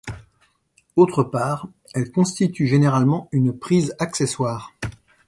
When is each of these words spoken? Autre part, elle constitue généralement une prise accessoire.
Autre 0.95 1.21
part, 1.21 1.67
elle 1.93 2.11
constitue 2.11 2.65
généralement 2.65 3.29
une 3.31 3.53
prise 3.55 3.95
accessoire. 3.99 4.73